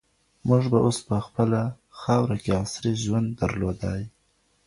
[0.47, 1.61] موږ به اوس په خپله
[2.01, 4.01] خاوره کي عصري ژوند درلودای.